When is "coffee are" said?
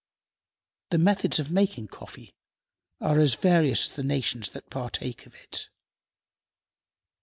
1.89-3.19